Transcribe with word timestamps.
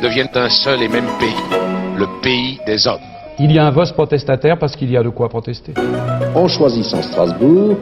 deviennent 0.00 0.30
un 0.34 0.48
seul 0.48 0.82
et 0.82 0.88
même 0.88 1.06
pays, 1.18 1.34
le 1.96 2.06
pays 2.22 2.58
des 2.66 2.86
hommes. 2.86 3.00
Il 3.38 3.52
y 3.52 3.58
a 3.58 3.66
un 3.66 3.70
vote 3.70 3.92
protestataire 3.92 4.58
parce 4.58 4.76
qu'il 4.76 4.90
y 4.90 4.96
a 4.96 5.02
de 5.02 5.08
quoi 5.08 5.28
protester. 5.28 5.74
En 6.34 6.48
choisissant 6.48 7.02
Strasbourg, 7.02 7.76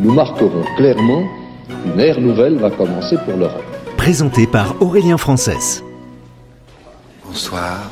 nous 0.00 0.12
marquerons 0.12 0.64
clairement 0.76 1.24
qu'une 1.68 2.00
ère 2.00 2.20
nouvelle 2.20 2.56
va 2.56 2.70
commencer 2.70 3.16
pour 3.24 3.36
l'Europe. 3.36 3.64
Présenté 3.96 4.46
par 4.46 4.80
Aurélien 4.82 5.16
Frances. 5.16 5.82
Bonsoir. 7.24 7.90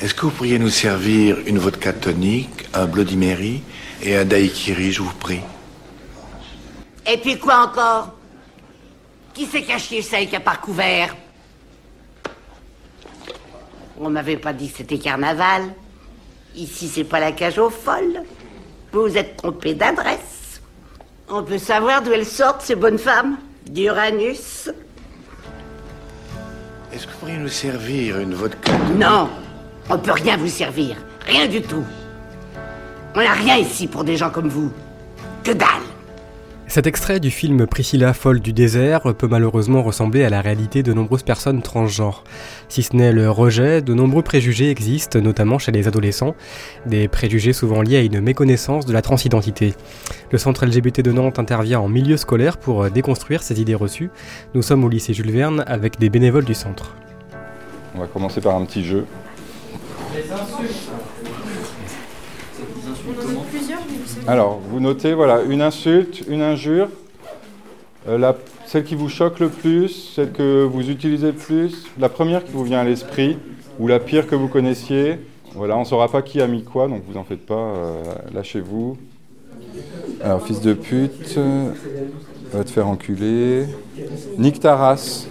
Est-ce 0.00 0.14
que 0.14 0.22
vous 0.22 0.30
pourriez 0.30 0.58
nous 0.58 0.68
servir 0.68 1.36
une 1.46 1.58
vodka 1.58 1.92
tonique, 1.92 2.68
un 2.74 2.86
Bloody 2.86 3.16
Mary 3.16 3.62
et 4.02 4.16
un 4.16 4.24
daiquiri, 4.24 4.92
je 4.92 5.02
vous 5.02 5.14
prie? 5.14 5.40
Et 7.10 7.16
puis 7.16 7.38
quoi 7.38 7.66
encore? 7.66 8.12
Qui 9.32 9.46
s'est 9.46 9.62
caché 9.62 10.02
ça 10.02 10.16
avec 10.16 10.34
un 10.34 10.40
par 10.40 10.60
couvert? 10.60 11.14
On 13.98 14.10
m'avait 14.10 14.36
pas 14.36 14.52
dit 14.52 14.70
que 14.70 14.78
c'était 14.78 14.98
carnaval. 14.98 15.62
Ici, 16.54 16.88
c'est 16.88 17.04
pas 17.04 17.20
la 17.20 17.32
cage 17.32 17.58
aux 17.58 17.70
folles. 17.70 18.22
Vous 18.92 19.02
vous 19.02 19.16
êtes 19.16 19.36
trompé 19.36 19.74
d'adresse. 19.74 20.60
On 21.28 21.42
peut 21.42 21.58
savoir 21.58 22.02
d'où 22.02 22.12
elles 22.12 22.26
sortent, 22.26 22.62
ces 22.62 22.76
bonnes 22.76 22.98
femmes? 22.98 23.36
D'Uranus 23.66 24.70
Est-ce 26.92 27.06
que 27.06 27.12
vous 27.12 27.18
pourriez 27.18 27.36
nous 27.36 27.48
servir 27.48 28.20
une 28.20 28.32
vodka 28.32 28.72
Non, 28.94 29.28
on 29.90 29.98
peut 29.98 30.12
rien 30.12 30.36
vous 30.36 30.48
servir. 30.48 30.96
Rien 31.26 31.48
du 31.48 31.60
tout. 31.62 31.84
On 33.14 33.20
n'a 33.20 33.32
rien 33.32 33.56
ici 33.56 33.88
pour 33.88 34.04
des 34.04 34.16
gens 34.16 34.30
comme 34.30 34.48
vous. 34.48 34.70
Que 35.42 35.52
dalle 35.52 35.85
cet 36.76 36.86
extrait 36.86 37.20
du 37.20 37.30
film 37.30 37.66
Priscilla 37.66 38.12
folle 38.12 38.40
du 38.40 38.52
désert 38.52 39.14
peut 39.14 39.28
malheureusement 39.28 39.82
ressembler 39.82 40.24
à 40.24 40.28
la 40.28 40.42
réalité 40.42 40.82
de 40.82 40.92
nombreuses 40.92 41.22
personnes 41.22 41.62
transgenres. 41.62 42.22
Si 42.68 42.82
ce 42.82 42.94
n'est 42.94 43.12
le 43.12 43.30
rejet, 43.30 43.80
de 43.80 43.94
nombreux 43.94 44.20
préjugés 44.20 44.68
existent, 44.68 45.18
notamment 45.18 45.58
chez 45.58 45.72
les 45.72 45.88
adolescents, 45.88 46.34
des 46.84 47.08
préjugés 47.08 47.54
souvent 47.54 47.80
liés 47.80 47.96
à 47.96 48.02
une 48.02 48.20
méconnaissance 48.20 48.84
de 48.84 48.92
la 48.92 49.00
transidentité. 49.00 49.72
Le 50.30 50.36
centre 50.36 50.66
LGBT 50.66 51.00
de 51.00 51.12
Nantes 51.12 51.38
intervient 51.38 51.80
en 51.80 51.88
milieu 51.88 52.18
scolaire 52.18 52.58
pour 52.58 52.90
déconstruire 52.90 53.42
ces 53.42 53.58
idées 53.58 53.74
reçues. 53.74 54.10
Nous 54.52 54.60
sommes 54.60 54.84
au 54.84 54.90
lycée 54.90 55.14
Jules 55.14 55.32
Verne 55.32 55.64
avec 55.66 55.98
des 55.98 56.10
bénévoles 56.10 56.44
du 56.44 56.52
centre. 56.52 56.94
On 57.94 58.00
va 58.00 58.06
commencer 58.06 58.42
par 58.42 58.54
un 58.54 58.66
petit 58.66 58.84
jeu. 58.84 59.06
Les 60.14 60.30
insultes. 60.30 60.90
Alors, 64.28 64.58
vous 64.70 64.80
notez, 64.80 65.14
voilà, 65.14 65.42
une 65.42 65.62
insulte, 65.62 66.24
une 66.26 66.42
injure, 66.42 66.88
euh, 68.08 68.32
celle 68.66 68.82
qui 68.82 68.96
vous 68.96 69.08
choque 69.08 69.38
le 69.38 69.48
plus, 69.48 70.14
celle 70.16 70.32
que 70.32 70.64
vous 70.64 70.90
utilisez 70.90 71.28
le 71.28 71.32
plus, 71.32 71.86
la 71.96 72.08
première 72.08 72.44
qui 72.44 72.50
vous 72.50 72.64
vient 72.64 72.80
à 72.80 72.84
l'esprit, 72.84 73.38
ou 73.78 73.86
la 73.86 74.00
pire 74.00 74.26
que 74.26 74.34
vous 74.34 74.48
connaissiez. 74.48 75.20
Voilà, 75.54 75.76
on 75.76 75.80
ne 75.80 75.84
saura 75.84 76.08
pas 76.08 76.22
qui 76.22 76.40
a 76.40 76.48
mis 76.48 76.64
quoi, 76.64 76.88
donc 76.88 77.02
vous 77.08 77.16
en 77.16 77.22
faites 77.22 77.46
pas, 77.46 77.54
euh, 77.54 78.02
lâchez-vous. 78.34 78.96
Alors, 80.24 80.42
fils 80.44 80.60
de 80.60 80.72
pute, 80.72 81.38
va 82.52 82.64
te 82.64 82.70
faire 82.70 82.88
enculer. 82.88 83.66
Nique 84.38 84.58
ta 84.58 84.74
race. 84.74 85.28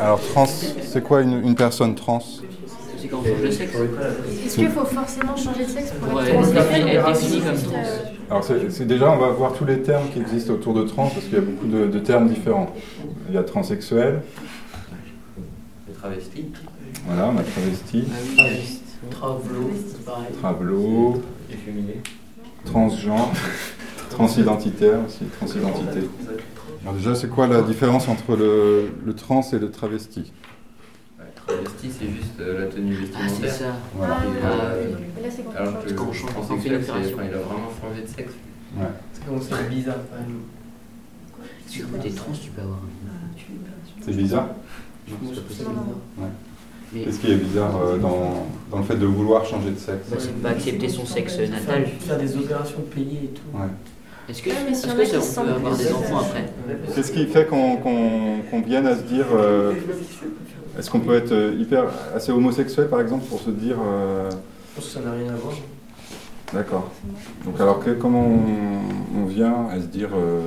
Alors, 0.00 0.18
trans, 0.18 0.46
c'est 0.46 1.02
quoi 1.02 1.20
une 1.20 1.54
personne 1.56 1.94
trans? 1.94 2.22
Est-ce 3.44 4.54
qu'il 4.56 4.68
faut 4.68 4.84
forcément 4.84 5.36
changer 5.36 5.64
de 5.64 5.68
sexe 5.68 5.92
pour 5.92 6.14
ouais, 6.14 6.30
être 6.30 7.06
défini 7.06 7.40
comme 7.40 7.56
trans 7.56 7.82
Alors 8.30 8.44
c'est 8.44 8.86
déjà, 8.86 9.10
on 9.10 9.18
va 9.18 9.28
voir 9.28 9.52
tous 9.52 9.64
les 9.64 9.82
termes 9.82 10.08
qui 10.10 10.20
existent 10.20 10.54
autour 10.54 10.74
de 10.74 10.82
trans 10.82 11.08
parce 11.08 11.24
qu'il 11.26 11.34
y 11.34 11.38
a 11.38 11.40
beaucoup 11.40 11.66
de, 11.66 11.86
de, 11.86 11.98
termes 11.98 12.28
différents. 12.28 12.74
Il 13.28 13.34
y 13.34 13.38
a 13.38 13.42
transsexuel. 13.42 14.22
Les 15.88 15.94
travestis. 15.94 16.46
Voilà, 17.06 17.28
on 17.34 17.38
a 17.38 17.42
travesti. 17.42 18.04
Travelo, 19.10 19.70
pareil. 20.06 20.26
Travelo. 20.40 21.22
Efféminé. 21.50 22.00
Transgenre. 22.64 23.32
transidentitaire 24.10 25.00
aussi, 25.06 25.24
transidentité. 25.24 26.08
Alors 26.82 26.94
déjà, 26.94 27.14
c'est 27.14 27.28
quoi 27.28 27.46
la 27.46 27.62
différence 27.62 28.08
entre 28.08 28.36
le, 28.36 28.90
le 29.04 29.14
trans 29.14 29.42
et 29.52 29.58
le 29.58 29.70
travesti? 29.70 30.32
Travesti, 31.82 31.90
c'est 31.98 32.10
juste 32.10 32.40
euh, 32.40 32.60
la 32.60 32.66
tenue 32.66 32.94
vestimentaire. 32.94 33.30
Ah, 33.30 33.40
c'est 33.40 33.48
ça. 33.48 33.76
Voilà. 33.94 34.20
Euh, 34.22 34.92
quand 35.44 35.60
alors 35.60 35.84
que 35.84 35.88
le 35.90 35.94
transsexuel, 35.94 36.80
enfin, 36.80 37.00
il 37.00 37.34
a 37.34 37.38
vraiment 37.38 37.70
changé 37.80 38.02
de 38.02 38.06
sexe. 38.06 38.32
Ouais. 38.76 38.86
C'est 39.12 39.26
comme 39.26 39.40
c'est 39.40 39.68
bizarre 39.68 39.96
quand 40.10 40.18
même. 40.18 40.40
Est-ce 41.66 41.78
que 41.78 42.08
des 42.08 42.14
trans, 42.14 42.32
tu 42.32 42.50
peux 42.50 42.62
avoir 42.62 42.78
C'est 44.02 44.16
bizarre 44.16 44.48
Non, 45.08 45.16
c'est 45.28 45.40
pas 45.40 45.48
possible. 45.48 45.70
Ouais. 46.18 47.04
Qu'est-ce 47.04 47.20
qui 47.20 47.32
est 47.32 47.36
bizarre 47.36 47.74
euh, 47.80 47.96
dans, 47.96 48.46
dans, 48.70 48.78
le 48.78 48.84
fait 48.84 48.96
de 48.96 49.06
vouloir 49.06 49.46
changer 49.46 49.70
de 49.70 49.78
sexe? 49.78 50.08
Bah, 50.10 50.16
C'est 50.18 50.42
pas 50.42 50.50
accepter 50.50 50.88
son 50.90 51.06
sexe 51.06 51.38
natal. 51.38 51.86
Faire 52.00 52.18
des 52.18 52.36
opérations 52.36 52.82
payées 52.94 53.24
et 53.24 53.28
tout. 53.28 53.56
Ouais. 53.56 53.68
Est-ce 54.28 54.42
que, 54.42 54.50
est 54.50 54.72
-ce 54.72 54.86
que 54.94 55.20
ça, 55.20 55.40
on 55.40 55.44
peut 55.44 55.50
avoir 55.52 55.76
des 55.76 55.92
enfants 55.92 56.20
après? 56.20 56.44
Qu'est-ce 56.94 57.12
qui 57.12 57.26
fait 57.26 57.46
qu'on 57.46 57.76
qu 57.76 58.50
qu 58.50 58.68
vienne 58.68 58.86
à 58.86 58.96
se 58.96 59.02
dire 59.02 59.26
euh, 59.32 59.72
est-ce 60.78 60.90
qu'on 60.90 61.00
peut 61.00 61.14
être 61.14 61.34
hyper 61.58 61.84
assez 62.14 62.32
homosexuel 62.32 62.88
par 62.88 63.00
exemple 63.00 63.24
pour 63.26 63.40
se 63.40 63.50
dire 63.50 63.76
euh... 63.84 64.30
Je 64.30 64.76
pense 64.76 64.86
que 64.86 64.90
ça 64.92 65.00
n'a 65.00 65.12
rien 65.12 65.28
à 65.28 65.36
voir. 65.36 65.54
D'accord. 66.52 66.90
Donc 67.44 67.60
alors 67.60 67.80
que, 67.80 67.90
comment 67.90 68.26
on, 68.26 69.22
on, 69.22 69.26
vient 69.26 69.68
à 69.70 69.80
se 69.80 69.86
dire 69.86 70.10
euh, 70.14 70.40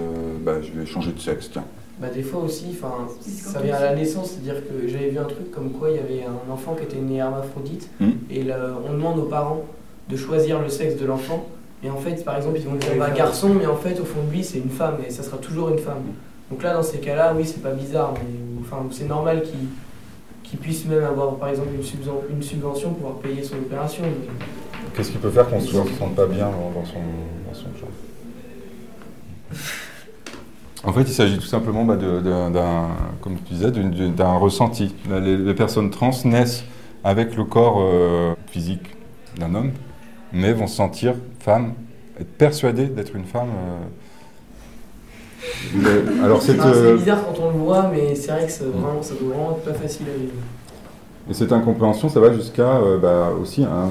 bah, 0.44 0.62
je 0.62 0.80
vais 0.80 0.86
changer 0.86 1.12
de 1.12 1.20
sexe 1.20 1.50
tiens 1.52 1.66
bah, 2.00 2.08
des 2.14 2.24
fois 2.24 2.42
aussi, 2.42 2.78
ça 3.24 3.62
vient 3.62 3.76
à 3.76 3.80
la 3.80 3.96
naissance, 3.96 4.32
c'est-à-dire 4.32 4.62
que 4.68 4.86
j'avais 4.86 5.12
vu 5.12 5.18
un 5.18 5.24
truc 5.24 5.50
comme 5.50 5.72
quoi 5.72 5.90
il 5.92 5.96
y 5.96 6.00
avait 6.00 6.26
un 6.26 6.52
enfant 6.52 6.76
qui 6.76 6.84
était 6.84 6.98
né 6.98 7.18
hermaphrodite 7.18 7.90
mmh. 8.02 8.10
et 8.30 8.44
là, 8.44 8.58
on 8.86 8.92
demande 8.92 9.18
aux 9.20 9.30
parents 9.30 9.64
de 10.10 10.18
choisir 10.18 10.62
le 10.62 10.68
sexe 10.68 11.00
de 11.00 11.06
l'enfant 11.06 11.46
et 11.86 11.90
en 11.90 11.98
fait, 11.98 12.26
par 12.26 12.36
exemple, 12.36 12.58
ils 12.60 12.66
vont 12.66 12.76
dire 12.76 12.90
bah, 12.98 13.12
garçon, 13.12 13.54
mais 13.54 13.66
en 13.66 13.76
fait, 13.76 14.00
au 14.00 14.06
fond 14.06 14.24
de 14.28 14.32
lui, 14.32 14.44
c'est 14.44 14.58
une 14.58 14.70
femme 14.70 14.98
et 15.08 15.12
ça 15.12 15.24
sera 15.24 15.38
toujours 15.38 15.70
une 15.70 15.78
femme. 15.78 16.02
Donc 16.50 16.64
là, 16.64 16.74
dans 16.74 16.84
ces 16.84 16.98
cas-là, 16.98 17.34
oui, 17.36 17.46
c'est 17.46 17.62
pas 17.62 17.72
bizarre, 17.72 18.14
mais 18.16 18.36
enfin, 18.62 18.86
c'est 18.92 19.08
normal 19.08 19.44
qu'il 19.44 19.70
qu 20.50 20.58
puisse 20.58 20.86
même 20.86 21.04
avoir, 21.04 21.36
par 21.36 21.50
exemple, 21.50 21.70
une, 21.74 22.36
une 22.36 22.44
subvention 22.44 22.90
pour 22.90 22.98
pouvoir 22.98 23.16
payer 23.16 23.44
son 23.44 23.56
opération. 23.56 24.04
Qu'est-ce 24.96 25.12
qui 25.12 25.18
peut 25.18 25.30
faire 25.30 25.50
qu'on 25.50 25.60
ne 25.60 25.66
se 25.66 25.74
sente 25.74 26.16
pas 26.16 26.28
bien 26.28 26.50
dans 26.74 26.86
son, 26.86 27.00
dans 27.48 27.54
son 27.54 27.66
genre 27.80 27.90
En 30.84 30.94
fait, 30.94 31.02
il 31.02 31.14
s'agit 31.14 31.38
tout 31.38 31.46
simplement 31.46 31.84
bah, 31.84 31.98
d'un, 31.98 32.88
comme 33.22 33.38
tu 33.46 33.54
disais, 33.54 33.72
d'un 33.72 34.34
ressenti. 34.34 34.96
Les, 35.10 35.38
les, 35.38 35.54
personnes 35.54 35.90
trans 35.90 36.12
naissent 36.24 36.64
avec 37.04 37.36
le 37.36 37.44
corps 37.44 37.80
euh, 37.80 38.36
physique 38.48 38.96
d'un 39.38 39.54
homme, 39.54 39.72
mais 40.32 40.54
vont 40.54 40.68
se 40.68 40.76
sentir 40.76 41.16
femmes, 41.40 41.74
être 42.20 42.32
persuadées 42.38 42.88
d'être 42.88 43.16
une 43.16 43.26
femme. 43.26 43.50
Euh... 43.50 43.86
Mais, 45.74 46.24
alors 46.24 46.42
c'est 46.42 46.60
euh... 46.60 46.96
bizarre 46.96 47.26
quand 47.26 47.42
on 47.44 47.52
le 47.52 47.58
voit, 47.58 47.90
mais 47.92 48.16
c'est 48.16 48.32
vrai 48.32 48.46
que 48.46 48.52
ça, 48.52 48.66
vraiment, 48.66 49.02
ça 49.02 49.14
doit 49.16 49.30
vraiment 49.34 49.52
être 49.58 49.64
pas 49.64 49.74
facile 49.74 50.08
à 50.14 50.18
vivre. 50.18 50.34
Et 51.30 51.34
cette 51.34 51.52
incompréhension, 51.52 52.08
ça 52.08 52.20
va 52.20 52.32
jusqu'à 52.32 52.78
euh, 52.78 52.98
bah, 53.00 53.32
aussi 53.42 53.64
un, 53.64 53.90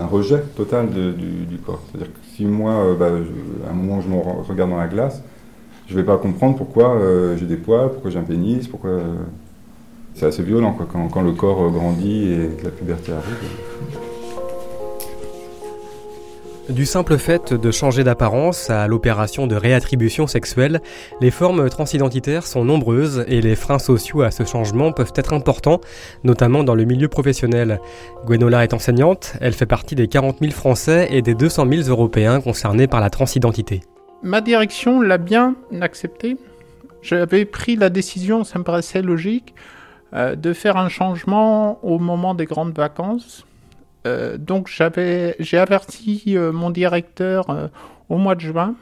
un, 0.00 0.06
rejet 0.06 0.42
total 0.56 0.90
de, 0.90 1.12
du, 1.12 1.46
du, 1.46 1.58
corps. 1.58 1.80
C'est-à-dire 1.86 2.12
que 2.12 2.18
si 2.34 2.44
moi, 2.44 2.72
euh, 2.72 2.96
bah, 2.96 3.10
je, 3.10 3.68
à 3.68 3.70
un 3.70 3.74
moment, 3.74 4.00
je 4.00 4.08
me 4.08 4.16
regarde 4.16 4.70
dans 4.70 4.78
la 4.78 4.88
glace, 4.88 5.22
je 5.86 5.94
ne 5.94 6.00
vais 6.00 6.06
pas 6.06 6.18
comprendre 6.18 6.56
pourquoi 6.56 6.98
j'ai 7.36 7.46
des 7.46 7.56
poils, 7.56 7.90
pourquoi 7.90 8.10
j'ai 8.10 8.18
un 8.18 8.24
pénis, 8.24 8.66
pourquoi. 8.66 8.90
C'est 10.14 10.26
assez 10.26 10.42
violent 10.42 10.72
quoi, 10.72 10.86
quand, 10.90 11.08
quand, 11.08 11.22
le 11.22 11.32
corps 11.32 11.70
grandit 11.70 12.32
et 12.32 12.48
que 12.58 12.64
la 12.64 12.70
puberté 12.70 13.12
arrive. 13.12 14.11
Du 16.68 16.86
simple 16.86 17.18
fait 17.18 17.52
de 17.52 17.70
changer 17.70 18.04
d'apparence 18.04 18.70
à 18.70 18.86
l'opération 18.86 19.46
de 19.46 19.56
réattribution 19.56 20.26
sexuelle, 20.26 20.80
les 21.20 21.30
formes 21.30 21.68
transidentitaires 21.68 22.46
sont 22.46 22.64
nombreuses 22.64 23.24
et 23.26 23.40
les 23.40 23.56
freins 23.56 23.80
sociaux 23.80 24.22
à 24.22 24.30
ce 24.30 24.44
changement 24.44 24.92
peuvent 24.92 25.12
être 25.16 25.32
importants, 25.32 25.80
notamment 26.22 26.62
dans 26.62 26.76
le 26.76 26.84
milieu 26.84 27.08
professionnel. 27.08 27.80
Gwenola 28.26 28.62
est 28.62 28.74
enseignante, 28.74 29.34
elle 29.40 29.54
fait 29.54 29.66
partie 29.66 29.96
des 29.96 30.06
40 30.06 30.38
000 30.40 30.52
Français 30.52 31.08
et 31.10 31.20
des 31.20 31.34
200 31.34 31.66
000 31.68 31.88
Européens 31.88 32.40
concernés 32.40 32.86
par 32.86 33.00
la 33.00 33.10
transidentité. 33.10 33.82
Ma 34.22 34.40
direction 34.40 35.00
l'a 35.00 35.18
bien 35.18 35.56
accepté. 35.80 36.36
J'avais 37.02 37.44
pris 37.44 37.74
la 37.74 37.90
décision, 37.90 38.44
ça 38.44 38.60
me 38.60 38.64
paraissait 38.64 39.02
logique. 39.02 39.54
euh, 40.14 40.36
de 40.36 40.52
faire 40.52 40.76
un 40.76 40.88
changement 40.88 41.82
au 41.84 41.98
moment 41.98 42.34
des 42.34 42.44
grandes 42.44 42.76
vacances. 42.76 43.46
Euh, 44.06 44.36
donc 44.36 44.68
j'avais, 44.68 45.36
j'ai 45.38 45.58
averti 45.58 46.24
euh, 46.28 46.52
mon 46.52 46.70
directeur 46.70 47.70
au 48.08 48.16
mois 48.16 48.34
de 48.34 48.40
juin. 48.40 48.74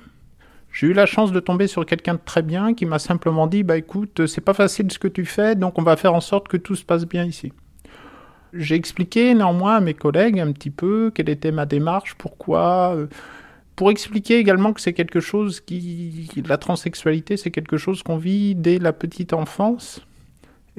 J'ai 0.72 0.88
eu 0.88 0.92
la 0.92 1.06
chance 1.06 1.32
de 1.32 1.40
tomber 1.40 1.66
sur 1.66 1.84
quelqu'un 1.84 2.14
de 2.14 2.20
très 2.24 2.42
bien 2.42 2.74
qui 2.74 2.86
m'a 2.86 3.00
simplement 3.00 3.48
dit 3.48 3.64
bah 3.64 3.76
écoute 3.76 4.26
c'est 4.26 4.40
pas 4.40 4.54
facile 4.54 4.90
ce 4.92 5.00
que 5.00 5.08
tu 5.08 5.24
fais 5.24 5.56
donc 5.56 5.80
on 5.80 5.82
va 5.82 5.96
faire 5.96 6.14
en 6.14 6.20
sorte 6.20 6.46
que 6.46 6.56
tout 6.56 6.76
se 6.76 6.84
passe 6.84 7.06
bien 7.06 7.24
ici. 7.24 7.52
J'ai 8.52 8.76
expliqué 8.76 9.34
néanmoins 9.34 9.76
à 9.76 9.80
mes 9.80 9.94
collègues 9.94 10.38
un 10.38 10.52
petit 10.52 10.70
peu 10.70 11.10
quelle 11.12 11.28
était 11.28 11.50
ma 11.50 11.66
démarche, 11.66 12.14
pourquoi 12.14 12.96
pour 13.74 13.90
expliquer 13.90 14.38
également 14.38 14.72
que 14.72 14.80
c'est 14.80 14.92
quelque 14.92 15.18
chose 15.20 15.60
qui 15.60 16.30
la 16.46 16.56
transsexualité 16.56 17.36
c'est 17.36 17.50
quelque 17.50 17.76
chose 17.76 18.04
qu'on 18.04 18.16
vit 18.16 18.54
dès 18.54 18.78
la 18.78 18.92
petite 18.92 19.32
enfance 19.32 20.06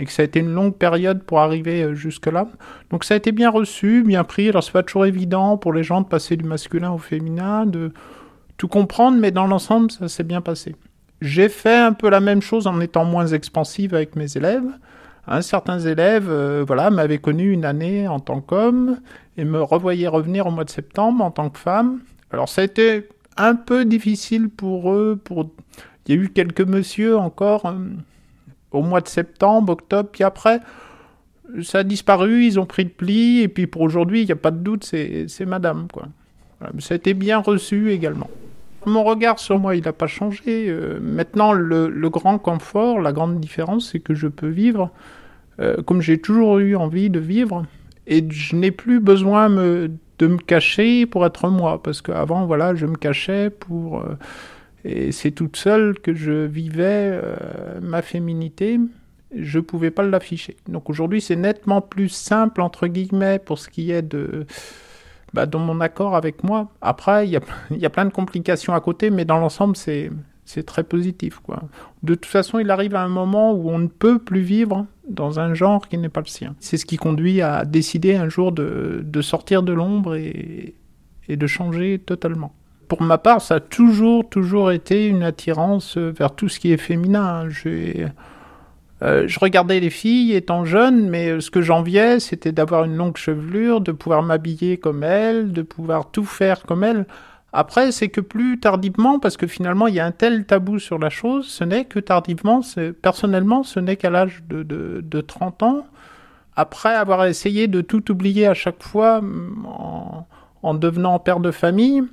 et 0.02 0.06
que 0.06 0.12
ça 0.12 0.24
a 0.24 0.26
été 0.26 0.40
une 0.40 0.52
longue 0.52 0.76
période 0.76 1.22
pour 1.24 1.40
arriver 1.40 1.84
euh, 1.84 1.94
jusque-là. 1.94 2.48
Donc 2.90 3.04
ça 3.04 3.14
a 3.14 3.18
été 3.18 3.32
bien 3.32 3.52
reçu, 3.52 4.04
bien 4.04 4.24
pris. 4.24 4.50
Alors 4.50 4.64
c'est 4.64 4.72
pas 4.72 4.82
toujours 4.82 5.06
évident 5.06 5.58
pour 5.58 5.74
les 5.74 5.84
gens 5.84 6.02
de 6.02 6.08
passer 6.08 6.36
du 6.36 6.44
masculin 6.44 6.92
au 6.92 6.98
féminin, 6.98 7.68
de 7.68 7.94
tout 8.58 8.68
comprendre, 8.68 9.18
mais 9.20 9.30
dans 9.30 9.46
l'ensemble, 9.46 9.92
ça 9.92 10.08
s'est 10.08 10.24
bien 10.24 10.42
passé. 10.42 10.76
J'ai 11.22 11.50
fait 11.50 11.78
un 11.78 11.94
peu 11.94 12.10
la 12.10 12.20
même 12.20 12.42
chose 12.42 12.66
en 12.66 12.82
étant 12.82 13.06
moins 13.06 13.28
expansive 13.28 13.94
avec 13.94 14.16
mes 14.16 14.36
élèves. 14.36 14.66
Hein, 15.28 15.44
certains 15.44 15.80
élèves 15.80 16.30
euh, 16.30 16.64
voilà, 16.66 16.90
m'avaient 16.90 17.20
connu 17.20 17.52
une 17.52 17.64
année 17.64 18.08
en 18.08 18.20
tant 18.20 18.42
qu'homme 18.42 18.98
et 19.38 19.46
me 19.46 19.62
revoyaient 19.62 20.08
revenir 20.08 20.48
au 20.48 20.52
mois 20.52 20.64
de 20.64 20.72
septembre 20.72 21.24
en 21.24 21.30
tant 21.30 21.52
que 21.52 21.60
femme. 21.60 22.00
Alors 22.32 22.50
ça 22.50 22.62
a 22.62 22.64
été 22.64 23.08
un 23.38 23.54
peu 23.54 23.86
difficile 23.86 24.50
pour 24.50 24.92
eux. 24.92 25.20
Pour... 25.24 25.52
Il 26.08 26.16
y 26.16 26.18
a 26.18 26.22
eu 26.24 26.30
quelques 26.30 26.62
messieurs 26.62 27.18
encore. 27.18 27.68
Euh, 27.68 27.76
au 28.72 28.82
mois 28.82 29.02
de 29.02 29.08
septembre, 29.08 29.74
octobre, 29.74 30.10
puis 30.12 30.24
après, 30.24 30.60
ça 31.64 31.80
a 31.80 31.84
disparu, 31.84 32.46
ils 32.46 32.60
ont 32.60 32.66
pris 32.66 32.84
le 32.84 32.90
pli, 32.90 33.42
et 33.42 33.48
puis 33.48 33.68
pour 33.68 33.82
aujourd'hui, 33.82 34.22
il 34.22 34.26
n'y 34.26 34.32
a 34.32 34.38
pas 34.38 34.52
de 34.52 34.60
doute, 34.60 34.84
c'est 34.84 35.46
madame, 35.46 35.88
quoi. 35.92 36.08
Ça 36.80 36.94
a 36.94 36.98
été 36.98 37.14
bien 37.14 37.40
reçu 37.40 37.92
également. 37.92 38.30
Mon 38.86 39.04
regard 39.04 39.40
sur 39.40 39.60
moi, 39.60 39.76
il 39.76 39.84
n'a 39.84 39.94
pas 39.94 40.08
changé. 40.08 40.68
Euh, 40.70 41.00
maintenant, 41.02 41.54
le, 41.54 42.10
grand 42.10 42.38
confort, 42.38 43.00
la 43.00 43.12
grande 43.12 43.40
différence, 43.40 43.92
c'est 43.92 44.00
que 44.00 44.14
je 44.14 44.28
peux 44.28 44.48
vivre 44.48 44.92
euh, 45.60 45.82
comme 45.84 46.02
j'ai 46.02 46.20
toujours 46.20 46.60
eu 46.60 46.76
envie 46.76 47.10
de 47.10 47.20
vivre, 47.20 47.66
et 48.08 48.26
je 48.30 48.56
n'ai 48.56 48.72
plus 48.72 49.00
besoin 49.00 49.50
de 49.50 50.28
me 50.28 50.38
cacher 50.38 51.06
pour 51.06 51.26
être 51.26 51.50
moi, 51.50 51.82
parce 51.84 52.02
qu'avant, 52.02 52.46
voilà, 52.46 52.76
je 52.76 52.86
me 52.86 52.96
cachais 52.96 53.50
pour... 53.50 54.00
Euh, 54.00 54.18
et 54.84 55.12
c'est 55.12 55.32
toute 55.32 55.58
seule 55.58 56.00
que 56.00 56.14
je 56.14 56.46
vivais 56.46 57.10
euh, 57.12 57.80
ma 57.82 58.02
féminité. 58.02 58.80
Je 59.36 59.60
ne 59.60 59.64
pouvais 59.64 59.92
pas 59.92 60.04
l'afficher. 60.04 60.58
Donc 60.68 60.90
aujourd'hui, 60.90 61.22
c'est 61.22 61.36
nettement 61.36 61.82
plus 61.82 62.10
simple, 62.10 62.62
entre 62.62 62.88
guillemets, 62.88 63.40
pour 63.40 63.60
ce 63.60 63.70
qui 63.70 63.92
est 63.92 64.02
de. 64.02 64.46
Bah, 65.34 65.46
dans 65.46 65.60
mon 65.60 65.80
accord 65.80 66.18
avec 66.18 66.44
moi. 66.44 66.70
Après, 66.82 67.26
il 67.26 67.32
y 67.32 67.38
a, 67.38 67.42
y 67.72 67.86
a 67.86 67.90
plein 67.90 68.06
de 68.06 68.12
complications 68.12 68.74
à 68.74 68.82
côté, 68.82 69.10
mais 69.10 69.24
dans 69.24 69.38
l'ensemble, 69.38 69.78
c'est, 69.78 70.12
c'est 70.44 70.64
très 70.64 70.84
positif. 70.84 71.40
Quoi. 71.40 71.62
De 72.04 72.16
toute 72.16 72.26
façon, 72.26 72.60
il 72.60 72.70
arrive 72.70 72.96
à 72.96 73.02
un 73.02 73.08
moment 73.08 73.54
où 73.54 73.70
on 73.70 73.80
ne 73.80 73.88
peut 73.88 74.20
plus 74.20 74.42
vivre 74.42 74.86
dans 75.08 75.40
un 75.40 75.54
genre 75.54 75.88
qui 75.88 75.98
n'est 75.98 76.10
pas 76.10 76.20
le 76.20 76.26
sien. 76.26 76.56
C'est 76.60 76.76
ce 76.76 76.86
qui 76.86 76.98
conduit 76.98 77.42
à 77.42 77.64
décider 77.64 78.16
un 78.16 78.28
jour 78.28 78.52
de, 78.52 79.02
de 79.06 79.22
sortir 79.22 79.64
de 79.64 79.72
l'ombre 79.72 80.16
et, 80.16 80.76
et 81.30 81.38
de 81.38 81.48
changer 81.48 82.00
totalement 82.00 82.54
pour 82.92 83.04
ma 83.04 83.18
part, 83.18 83.40
ça 83.40 83.56
a 83.56 83.60
toujours, 83.62 84.28
toujours 84.28 84.70
été 84.70 85.08
une 85.08 85.24
attirance 85.24 85.96
vers 85.96 86.36
tout 86.36 86.50
ce 86.50 86.60
qui 86.60 86.74
est 86.74 86.78
féminin. 86.78 87.48
Euh, 87.66 88.10
je 89.28 89.40
regardais 89.40 89.80
les 89.80 89.90
filles 89.90 90.34
étant 90.34 90.66
jeune, 90.66 91.10
mais 91.10 91.40
ce 91.40 91.50
que 91.50 91.62
j'enviais, 91.62 92.20
c'était 92.20 92.52
d'avoir 92.52 92.84
une 92.84 92.98
longue 92.98 93.16
chevelure, 93.16 93.80
de 93.80 93.94
pouvoir 93.94 94.24
m'habiller 94.24 94.76
comme 94.76 95.06
elles, 95.06 95.54
de 95.54 95.62
pouvoir 95.62 96.12
tout 96.12 96.26
faire 96.26 96.64
comme 96.64 96.84
elles. 96.84 97.06
Après, 97.54 97.94
c'est 97.94 98.10
que 98.10 98.20
plus 98.20 98.60
tardivement, 98.60 99.20
parce 99.20 99.38
que 99.38 99.48
finalement, 99.48 99.88
il 99.88 99.96
y 99.96 100.02
a 100.02 100.06
un 100.06 100.12
tel 100.12 100.44
tabou 100.44 100.78
sur 100.78 101.00
la 101.00 101.10
chose, 101.10 101.48
ce 101.48 101.64
n'est 101.64 101.86
que 101.86 102.00
tardivement, 102.00 102.60
personnellement, 103.02 103.64
ce 103.64 103.80
n'est 103.80 103.96
qu'à 103.96 104.10
l'âge 104.10 104.44
de, 104.50 104.64
de, 104.64 105.22
30 105.22 105.64
ans, 105.64 105.88
après 106.58 106.94
avoir 106.94 107.24
essayé 107.24 107.70
de 107.70 107.80
tout 107.80 108.12
oublier 108.12 108.48
à 108.48 108.54
chaque 108.54 108.84
fois 108.84 109.22
en, 109.66 110.28
en 110.62 110.74
devenant 110.74 111.18
père 111.20 111.40
de 111.40 111.52
famille, 111.52 112.04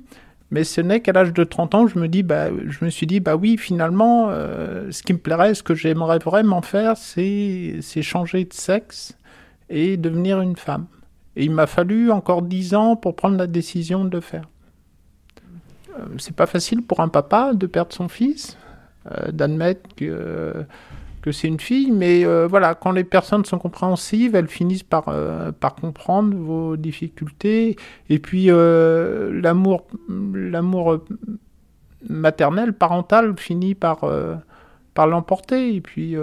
mais 0.51 0.63
ce 0.63 0.81
n'est 0.81 0.99
qu'à 1.01 1.11
l'âge 1.11 1.31
de 1.31 1.43
30 1.43 1.75
ans, 1.75 1.87
je 1.87 1.99
me, 1.99 2.07
dis, 2.07 2.23
bah, 2.23 2.49
je 2.67 2.83
me 2.83 2.89
suis 2.89 3.05
dit, 3.05 3.19
bah 3.19 3.35
oui, 3.35 3.57
finalement, 3.57 4.29
euh, 4.29 4.89
ce 4.91 5.03
qui 5.03 5.13
me 5.13 5.19
plairait, 5.19 5.53
ce 5.53 5.61
que 5.61 5.75
j'aimerais 5.75 6.17
vraiment 6.17 6.61
faire, 6.61 6.97
c'est 6.97 7.81
changer 8.01 8.45
de 8.45 8.53
sexe 8.53 9.15
et 9.69 9.95
devenir 9.97 10.41
une 10.41 10.55
femme. 10.55 10.87
Et 11.35 11.45
il 11.45 11.51
m'a 11.51 11.67
fallu 11.67 12.11
encore 12.11 12.41
10 12.41 12.73
ans 12.73 12.95
pour 12.95 13.15
prendre 13.15 13.37
la 13.37 13.45
décision 13.45 14.03
de 14.05 14.09
le 14.09 14.21
faire. 14.21 14.49
Euh, 15.99 16.05
c'est 16.17 16.35
pas 16.35 16.47
facile 16.47 16.81
pour 16.81 16.99
un 16.99 17.09
papa 17.09 17.53
de 17.53 17.67
perdre 17.67 17.93
son 17.93 18.07
fils, 18.07 18.57
euh, 19.11 19.31
d'admettre 19.31 19.87
que 19.95 20.65
que 21.21 21.31
c'est 21.31 21.47
une 21.47 21.59
fille, 21.59 21.91
mais 21.91 22.25
euh, 22.25 22.47
voilà, 22.47 22.75
quand 22.75 22.91
les 22.91 23.03
personnes 23.03 23.45
sont 23.45 23.59
compréhensives, 23.59 24.35
elles 24.35 24.47
finissent 24.47 24.83
par, 24.83 25.09
euh, 25.09 25.51
par 25.51 25.75
comprendre 25.75 26.35
vos 26.35 26.77
difficultés, 26.77 27.75
et 28.09 28.19
puis 28.19 28.45
euh, 28.49 29.41
l'amour, 29.41 29.85
l'amour 30.07 30.99
maternel, 32.07 32.73
parental, 32.73 33.35
finit 33.37 33.75
par, 33.75 34.09
par 34.93 35.07
l'emporter, 35.07 35.75
et 35.75 35.81
puis 35.81 36.15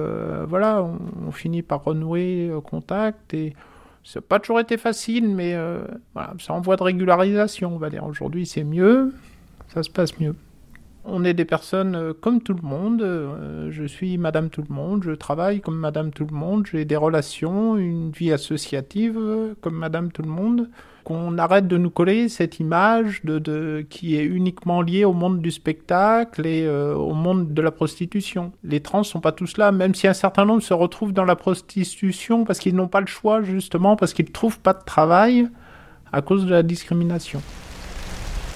voilà, 0.49 0.83
on, 1.27 1.31
finit 1.33 1.63
par 1.63 1.85
renouer 1.85 2.51
contact, 2.65 3.35
et 3.35 3.55
ça 4.03 4.21
n'a 4.21 4.27
pas 4.27 4.39
toujours 4.39 4.61
été 4.61 4.79
facile, 4.79 5.29
mais 5.29 5.55
voilà, 6.15 6.33
c'est 6.41 6.51
en 6.51 6.61
voie 6.61 6.77
de 6.77 6.83
régularisation, 6.83 7.75
on 7.75 7.79
va 7.79 7.91
dire. 7.91 8.05
Aujourd'hui, 8.05 8.47
c'est 8.47 8.65
mieux, 8.65 9.13
ça 9.69 9.83
se 9.83 9.91
passe 9.91 10.19
mieux. 10.19 10.35
On 11.09 11.25
est 11.25 11.35
des 11.35 11.45
personnes 11.45 11.95
euh, 11.95 12.13
comme 12.13 12.43
tout 12.43 12.55
le 12.55 12.67
monde. 12.67 13.01
Euh, 13.01 13.69
je 13.71 13.85
suis 13.85 14.19
Madame 14.19 14.51
tout 14.51 14.65
le 14.69 14.75
monde. 14.75 15.05
Je 15.05 15.13
travaille 15.13 15.61
comme 15.61 15.79
Madame 15.79 16.11
tout 16.11 16.27
le 16.29 16.35
monde. 16.35 16.67
J'ai 16.71 16.85
des 16.85 16.97
relations, 16.97 17.77
une 17.77 18.11
vie 18.11 18.33
associative 18.33 19.17
euh, 19.17 19.55
comme 19.61 19.77
Madame 19.77 20.11
tout 20.11 20.23
le 20.23 20.29
monde. 20.29 20.69
Qu'on 21.05 21.39
arrête 21.39 21.69
de 21.69 21.77
nous 21.77 21.91
coller 21.91 22.29
cette 22.29 22.59
image 22.59 23.23
de, 23.23 23.87
qui 23.89 24.17
est 24.17 24.25
uniquement 24.25 24.83
liée 24.83 25.05
au 25.05 25.13
monde 25.13 25.41
du 25.41 25.53
spectacle 25.53 26.45
et 26.45 26.69
au 26.69 27.15
monde 27.15 27.55
de 27.55 27.63
la 27.63 27.71
prostitution. 27.71 28.51
Les 28.65 28.81
trans 28.81 29.05
sont 29.05 29.21
pas 29.21 29.31
tous 29.31 29.57
là, 29.57 29.71
même 29.71 29.95
si 29.95 30.09
un 30.09 30.15
certain 30.15 30.45
nombre 30.45 30.65
se 30.65 30.75
retrouvent 30.75 31.13
dans 31.13 31.25
la 31.25 31.37
prostitution 31.37 32.43
parce 32.45 32.59
qu'ils 32.59 32.75
n'ont 32.75 32.89
pas 32.89 33.01
le 33.01 33.07
choix 33.07 33.41
justement 33.41 33.95
parce 33.95 34.15
qu'ils 34.15 34.25
ne 34.25 34.33
trouvent 34.33 34.59
pas 34.59 34.73
de 34.73 34.83
travail 34.85 35.47
à 36.11 36.23
cause 36.23 36.45
de 36.45 36.51
la 36.51 36.65
discrimination. 36.65 37.41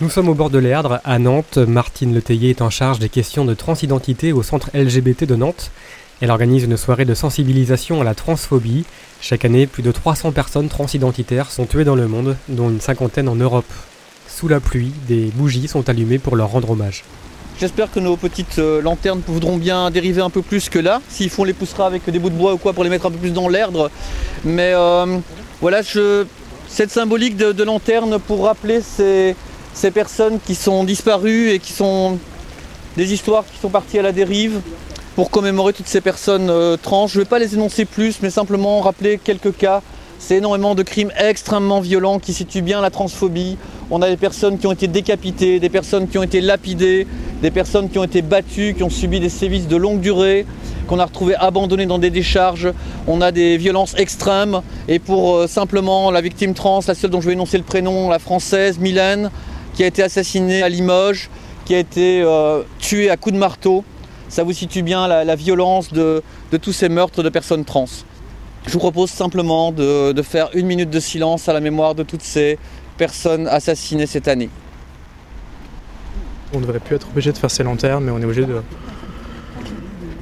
Nous 0.02 0.09
sommes 0.09 0.30
au 0.30 0.35
bord 0.35 0.49
de 0.49 0.59
l'Erdre, 0.59 1.02
à 1.04 1.19
Nantes. 1.19 1.59
Martine 1.59 2.14
Letellier 2.14 2.49
est 2.49 2.62
en 2.62 2.71
charge 2.71 3.00
des 3.00 3.11
questions 3.11 3.45
de 3.45 3.52
transidentité 3.52 4.33
au 4.33 4.42
centre 4.42 4.71
LGBT 4.73 5.25
de 5.25 5.37
Nantes. 5.37 5.71
Elle 6.23 6.30
organise 6.30 6.64
une 6.64 6.78
soirée 6.78 7.04
de 7.04 7.12
sensibilisation 7.12 8.00
à 8.00 8.04
la 8.04 8.14
transphobie. 8.14 8.87
Chaque 9.21 9.45
année, 9.45 9.66
plus 9.66 9.83
de 9.83 9.92
300 9.92 10.33
personnes 10.33 10.71
transidentitaires 10.71 11.50
sont 11.50 11.66
tuées 11.66 11.85
dans 11.85 11.97
le 11.97 12.09
monde, 12.09 12.38
dont 12.49 12.71
une 12.71 12.80
cinquantaine 12.80 13.28
en 13.28 13.35
Europe. 13.35 13.71
Sous 14.26 14.49
la 14.49 14.59
pluie, 14.59 14.90
des 15.07 15.26
bougies 15.35 15.69
sont 15.69 15.87
allumées 15.90 16.19
pour 16.19 16.35
leur 16.35 16.49
rendre 16.49 16.71
hommage. 16.71 17.04
J'espère 17.61 17.92
que 17.92 18.00
nos 18.00 18.16
petites 18.16 18.59
euh, 18.59 18.80
lanternes 18.80 19.21
voudront 19.26 19.59
bien 19.59 19.90
dériver 19.90 20.23
un 20.23 20.30
peu 20.30 20.40
plus 20.40 20.71
que 20.71 20.78
là. 20.78 21.02
S'il 21.11 21.28
faut, 21.28 21.42
on 21.42 21.45
les 21.45 21.52
poussera 21.52 21.87
avec 21.87 22.09
des 22.09 22.19
bouts 22.19 22.30
de 22.30 22.37
bois 22.37 22.54
ou 22.54 22.57
quoi 22.57 22.73
pour 22.73 22.85
les 22.85 22.90
mettre 22.90 23.04
un 23.04 23.11
peu 23.11 23.19
plus 23.19 23.35
dans 23.35 23.50
l'Erdre. 23.50 23.90
Mais 24.47 24.73
euh, 24.73 25.19
voilà, 25.61 25.83
je... 25.83 26.25
cette 26.69 26.90
symbolique 26.90 27.37
de, 27.37 27.52
de 27.52 27.64
lanterne 27.64 28.19
pour 28.19 28.47
rappeler 28.47 28.80
ces, 28.80 29.37
ces 29.74 29.90
personnes 29.90 30.38
qui 30.44 30.54
sont 30.54 30.84
disparues 30.84 31.50
et 31.50 31.58
qui 31.58 31.72
sont 31.72 32.18
des 32.96 33.12
histoires 33.12 33.44
qui 33.50 33.58
sont 33.58 33.68
parties 33.68 33.98
à 33.98 34.02
la 34.02 34.12
dérive 34.12 34.60
pour 35.14 35.30
commémorer 35.30 35.72
toutes 35.72 35.86
ces 35.88 36.00
personnes 36.00 36.50
euh, 36.50 36.76
trans. 36.76 37.06
Je 37.06 37.18
ne 37.18 37.24
vais 37.24 37.28
pas 37.28 37.38
les 37.38 37.54
énoncer 37.54 37.84
plus, 37.84 38.20
mais 38.22 38.30
simplement 38.30 38.80
rappeler 38.80 39.18
quelques 39.22 39.56
cas. 39.56 39.82
C'est 40.18 40.36
énormément 40.36 40.74
de 40.74 40.82
crimes 40.82 41.10
extrêmement 41.18 41.80
violents 41.80 42.18
qui 42.18 42.34
situent 42.34 42.62
bien 42.62 42.82
la 42.82 42.90
transphobie. 42.90 43.56
On 43.90 44.02
a 44.02 44.08
des 44.08 44.18
personnes 44.18 44.58
qui 44.58 44.66
ont 44.66 44.72
été 44.72 44.86
décapitées, 44.86 45.60
des 45.60 45.70
personnes 45.70 46.08
qui 46.08 46.18
ont 46.18 46.22
été 46.22 46.42
lapidées, 46.42 47.06
des 47.40 47.50
personnes 47.50 47.88
qui 47.88 47.98
ont 47.98 48.04
été 48.04 48.20
battues, 48.20 48.74
qui 48.76 48.82
ont 48.82 48.90
subi 48.90 49.18
des 49.18 49.30
sévices 49.30 49.66
de 49.66 49.76
longue 49.76 50.00
durée, 50.00 50.44
qu'on 50.88 50.98
a 50.98 51.06
retrouvées 51.06 51.36
abandonnées 51.36 51.86
dans 51.86 51.98
des 51.98 52.10
décharges. 52.10 52.70
On 53.06 53.22
a 53.22 53.32
des 53.32 53.56
violences 53.56 53.94
extrêmes. 53.96 54.60
Et 54.88 54.98
pour 54.98 55.36
euh, 55.36 55.46
simplement 55.46 56.10
la 56.10 56.20
victime 56.20 56.52
trans, 56.52 56.80
la 56.86 56.94
seule 56.94 57.10
dont 57.10 57.22
je 57.22 57.28
vais 57.28 57.32
énoncer 57.32 57.56
le 57.56 57.64
prénom, 57.64 58.10
la 58.10 58.18
française, 58.18 58.78
Mylène, 58.78 59.30
qui 59.74 59.84
a 59.84 59.86
été 59.86 60.02
assassiné 60.02 60.62
à 60.62 60.68
Limoges, 60.68 61.30
qui 61.64 61.74
a 61.74 61.78
été 61.78 62.22
euh, 62.22 62.62
tué 62.78 63.10
à 63.10 63.16
coups 63.16 63.34
de 63.34 63.38
marteau. 63.38 63.84
Ça 64.28 64.44
vous 64.44 64.52
situe 64.52 64.82
bien 64.82 65.08
la, 65.08 65.34
violence 65.34 65.92
de, 65.92 66.22
tous 66.62 66.72
ces 66.72 66.88
meurtres 66.88 67.22
de 67.22 67.28
personnes 67.28 67.64
trans. 67.64 67.86
Je 68.66 68.72
vous 68.72 68.78
propose 68.78 69.10
simplement 69.10 69.72
de, 69.72 70.12
de, 70.12 70.22
faire 70.22 70.50
une 70.54 70.66
minute 70.66 70.90
de 70.90 71.00
silence 71.00 71.48
à 71.48 71.52
la 71.52 71.60
mémoire 71.60 71.94
de 71.94 72.02
toutes 72.02 72.22
ces 72.22 72.58
personnes 72.96 73.48
assassinées 73.48 74.06
cette 74.06 74.28
année. 74.28 74.50
On 76.52 76.58
ne 76.58 76.62
devrait 76.62 76.80
plus 76.80 76.96
être 76.96 77.08
obligé 77.08 77.32
de 77.32 77.38
faire 77.38 77.50
ces 77.50 77.62
lanternes, 77.62 78.04
mais 78.04 78.12
on 78.12 78.20
est 78.20 78.24
obligé 78.24 78.44
de, 78.44 78.62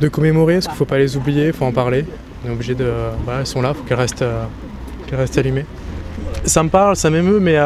de 0.01 0.09
commémorer, 0.09 0.55
parce 0.55 0.67
qu'il 0.67 0.75
ne 0.75 0.79
faut 0.79 0.85
pas 0.85 0.99
les 0.99 1.17
oublier, 1.17 1.49
il 1.49 1.53
faut 1.53 1.65
en 1.65 1.73
parler. 1.73 2.05
On 2.45 2.49
est 2.49 2.53
obligé 2.53 2.75
de. 2.75 2.91
Voilà, 3.25 3.41
elles 3.41 3.47
sont 3.47 3.61
là, 3.61 3.75
faut 3.75 3.83
qu'elles 3.83 3.99
restent, 3.99 4.25
qu'elles 5.07 5.19
restent 5.19 5.39
allumées. 5.39 5.67
Ça 6.45 6.63
me 6.63 6.69
parle, 6.69 6.97
ça 6.97 7.11
m'émeut, 7.11 7.41
mais 7.41 7.57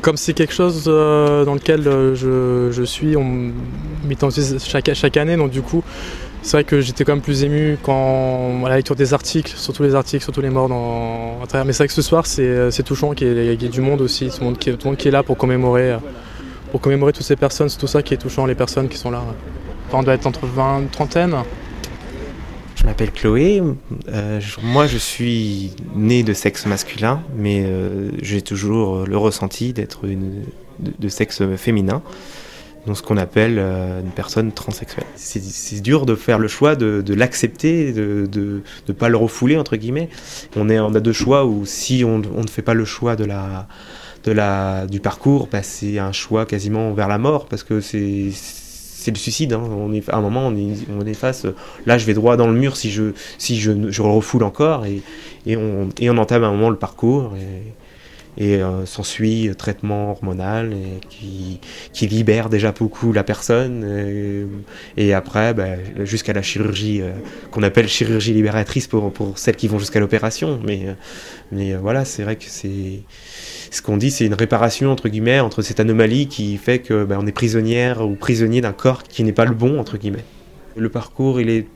comme 0.00 0.16
c'est 0.16 0.34
quelque 0.34 0.54
chose 0.54 0.84
dans 0.84 1.54
lequel 1.54 1.82
je, 1.82 2.82
suis, 2.84 3.16
on 3.16 3.52
chaque, 4.58 4.94
chaque 4.94 5.16
année, 5.16 5.36
donc 5.36 5.50
du 5.50 5.62
coup, 5.62 5.82
c'est 6.42 6.56
vrai 6.56 6.64
que 6.64 6.80
j'étais 6.80 7.04
quand 7.04 7.12
même 7.12 7.22
plus 7.22 7.44
ému 7.44 7.76
quand 7.82 8.64
à 8.64 8.68
la 8.70 8.76
lecture 8.76 8.96
des 8.96 9.12
articles, 9.12 9.52
surtout 9.56 9.82
les 9.82 9.94
articles, 9.94 10.22
surtout 10.22 10.40
les 10.40 10.50
morts. 10.50 10.68
Mais 11.52 11.72
c'est 11.72 11.78
vrai 11.78 11.88
que 11.88 11.92
ce 11.92 12.02
soir, 12.02 12.26
c'est 12.26 12.82
touchant 12.82 13.12
qu'il 13.12 13.28
y, 13.28 13.48
ait 13.50 13.56
du 13.56 13.80
monde 13.80 14.00
aussi, 14.00 14.28
tout 14.28 14.40
le 14.40 14.46
monde, 14.46 14.58
qui, 14.58 15.08
est 15.08 15.10
là 15.10 15.22
pour 15.22 15.36
commémorer, 15.36 15.96
pour 16.70 16.80
commémorer 16.80 17.12
toutes 17.12 17.26
ces 17.26 17.36
personnes. 17.36 17.68
C'est 17.68 17.78
tout 17.78 17.86
ça 17.86 18.02
qui 18.02 18.14
est 18.14 18.18
touchant, 18.18 18.46
les 18.46 18.54
personnes 18.54 18.88
qui 18.88 18.96
sont 18.96 19.10
là. 19.10 19.22
on 19.92 20.02
doit 20.02 20.14
être 20.14 20.26
entre 20.26 20.46
20 20.46 20.82
et 20.82 20.86
trentaine. 20.86 21.34
Je 22.80 22.86
m'appelle 22.86 23.12
Chloé. 23.12 23.62
Euh, 24.08 24.40
moi, 24.62 24.86
je 24.86 24.96
suis 24.96 25.72
né 25.94 26.22
de 26.22 26.32
sexe 26.32 26.64
masculin, 26.64 27.22
mais 27.36 27.62
euh, 27.66 28.10
j'ai 28.22 28.40
toujours 28.40 29.04
le 29.06 29.16
ressenti 29.18 29.74
d'être 29.74 30.06
de, 30.06 31.08
sexe 31.08 31.42
féminin 31.56 32.02
donc 32.86 32.96
ce 32.96 33.02
qu'on 33.02 33.18
appelle 33.18 33.58
euh, 33.58 34.00
une 34.00 34.12
personne 34.12 34.52
transsexuelle. 34.52 35.04
C'est 35.14 35.82
dur 35.82 36.06
de 36.06 36.14
faire 36.14 36.38
le 36.38 36.48
choix 36.48 36.74
de, 36.74 37.04
l'accepter, 37.12 37.92
de 37.92 38.62
ne 38.88 38.92
pas 38.94 39.10
le 39.10 39.18
refouler, 39.18 39.58
entre 39.58 39.76
guillemets. 39.76 40.08
On, 40.56 40.70
a 40.70 41.00
deux 41.00 41.12
choix 41.12 41.44
où 41.44 41.66
si 41.66 42.02
on, 42.02 42.20
ne 42.20 42.48
fait 42.48 42.62
pas 42.62 42.72
le 42.72 42.86
choix 42.86 43.14
du 43.14 45.00
parcours, 45.00 45.48
bah, 45.52 45.62
c'est 45.62 45.98
un 45.98 46.12
choix 46.12 46.46
quasiment 46.46 46.94
vers 46.94 47.08
la 47.08 47.18
mort, 47.18 47.44
parce 47.44 47.62
que 47.62 47.82
c'est 47.82 48.30
c'est 49.00 49.10
le 49.10 49.16
suicide. 49.16 49.52
Hein. 49.52 49.62
On 49.62 49.92
est, 49.92 50.08
à 50.08 50.16
un 50.16 50.20
moment, 50.20 50.46
on 50.46 51.06
est, 51.06 51.14
face. 51.14 51.46
Là, 51.86 51.98
je 51.98 52.06
vais 52.06 52.14
droit 52.14 52.36
dans 52.36 52.46
le 52.46 52.54
mur 52.54 52.76
si 52.76 52.90
je, 52.90 53.12
si 53.38 53.58
je, 53.60 54.02
refoule 54.02 54.44
encore, 54.44 54.84
et, 54.86 55.56
on, 55.56 56.18
entame 56.18 56.44
à 56.44 56.48
un 56.48 56.52
moment 56.52 56.70
le 56.70 56.76
parcours. 56.76 57.32
Et, 57.36 57.72
et 58.38 58.56
euh, 58.56 58.86
s'ensuit 58.86 59.50
traitement 59.56 60.12
hormonal 60.12 60.74
qui, 61.08 61.60
libère 62.06 62.48
déjà 62.48 62.72
beaucoup 62.72 63.12
la 63.12 63.22
personne 63.22 64.48
et, 64.96 65.12
après 65.12 65.52
bah, 65.52 65.76
jusqu'à 66.04 66.32
la 66.32 66.42
chirurgie 66.42 67.02
euh, 67.02 67.12
qu'on 67.50 67.62
appelle 67.62 67.88
chirurgie 67.88 68.32
libératrice 68.32 68.86
pour, 68.86 69.12
celles 69.36 69.56
qui 69.56 69.68
vont 69.68 69.78
jusqu'à 69.78 70.00
l'opération 70.00 70.58
euh, 70.66 70.94
mais 71.52 71.74
voilà 71.74 72.04
c'est 72.04 72.22
vrai 72.22 72.36
que 72.36 72.46
c'est 72.46 73.02
ce 73.70 73.82
qu'on 73.82 73.96
dit 73.96 74.10
c'est 74.10 74.26
une 74.26 74.34
réparation 74.34 74.90
entre 74.90 75.08
guillemets 75.08 75.40
entre 75.40 75.62
cette 75.62 75.80
anomalie 75.80 76.26
qui 76.26 76.56
fait 76.56 76.80
que 76.80 77.04
bah, 77.04 77.18
on 77.20 77.26
est 77.26 77.32
prisonnière 77.32 78.06
ou 78.06 78.14
prisonnier 78.14 78.60
d'un 78.60 78.72
corps 78.72 79.02
qui 79.02 79.22
n'est 79.24 79.32
pas 79.32 79.44
le 79.44 79.54
bon 79.54 79.78
entre 79.78 79.96
guillemets 79.96 80.24
le 80.76 80.88
parcours 80.88 81.40
il 81.40 81.48
est 81.48 81.66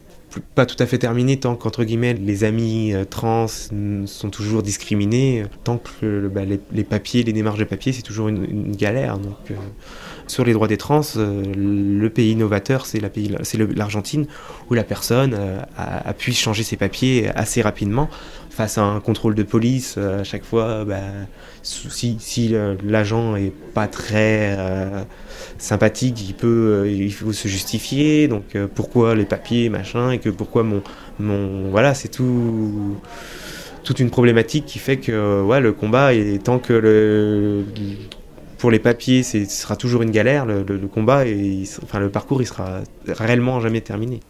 pas 0.41 0.67
tout 0.67 0.81
à 0.83 0.87
fait 0.87 0.99
terminé 0.99 1.39
tant 1.39 1.57
qu'entre 1.57 1.85
guillemets 1.85 2.15
les 2.15 2.45
amis 2.45 2.93
euh, 2.93 3.05
trans 3.05 3.47
sont 3.49 4.31
toujours 4.31 4.63
discriminés, 4.63 5.45
tant 5.65 5.79
que 5.79 6.29
bah, 6.29 6.43
les, 6.45 6.85
papiers, 6.85 7.23
les 7.23 7.33
démarches 7.33 7.59
de 7.59 7.65
papier, 7.65 7.93
c'est 7.93 8.03
toujours 8.03 8.29
une, 8.29 8.75
galère. 8.77 9.19
Donc, 9.19 9.37
euh, 9.51 9.55
sur 10.27 10.45
les 10.45 10.53
droits 10.53 10.69
des 10.69 10.77
trans, 10.77 11.03
euh, 11.17 11.43
le 11.55 12.11
pays 12.11 12.33
innovateur, 12.33 12.87
c'est 12.87 13.01
l'Argentine, 13.75 14.27
où 14.71 14.75
la 14.75 14.85
personne 14.85 15.37
a, 15.77 16.13
pu 16.15 16.33
changer 16.33 16.63
ses 16.63 16.77
papiers 16.77 17.31
assez 17.35 17.63
rapidement 17.63 18.09
face 18.51 18.79
à 18.79 18.83
un 18.83 19.01
contrôle 19.01 19.35
de 19.35 19.43
police. 19.43 19.99
à 19.99 20.25
chaque 20.25 20.45
fois, 20.45 20.85
bah, 20.85 21.01
si, 21.63 22.55
l'agent 22.85 23.37
est 23.37 23.53
pas 23.75 23.87
très 23.87 24.57
sympathique, 25.59 26.29
il 26.29 26.35
peut, 26.35 26.83
euh, 26.85 26.91
il 26.91 27.13
faut 27.13 27.33
se 27.33 27.49
justifier. 27.49 28.29
Donc 28.29 28.55
euh, 28.55 28.67
pourquoi 28.73 29.15
les 29.15 29.25
papiers, 29.25 29.69
machin, 29.69 30.11
et 30.11 30.19
que 30.19 30.29
pourquoi 30.31 30.63
mon, 30.63 30.83
mon, 31.19 31.71
voilà, 31.71 31.95
c'est 31.95 32.09
tout, 32.09 32.97
toute 33.83 34.01
une 34.01 34.11
problématique 34.11 34.67
qui 34.67 34.79
fait 34.79 34.97
que 34.97 35.43
ouais, 35.43 35.61
le 35.61 35.73
combat 35.73 36.15
est 36.15 36.43
tant 36.43 36.59
que 36.59 36.73
le, 36.73 37.65
pour 38.65 38.71
les 38.71 38.79
papiers, 38.79 39.23
ce 39.23 39.45
sera 39.45 39.77
toujours 39.77 40.01
une 40.01 40.11
galère. 40.11 40.47
Le, 40.47 40.65
combat, 40.87 41.27
et, 41.27 41.65
enfin 41.83 42.01
le 42.01 42.09
parcours, 42.09 42.41
il 42.41 42.47
sera 42.47 42.81
réellement 43.07 43.61
jamais 43.61 43.83
terminé. 43.83 44.21